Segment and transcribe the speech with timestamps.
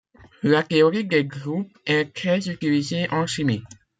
[0.41, 3.61] La théorie des groupes est très utilisée en chimie.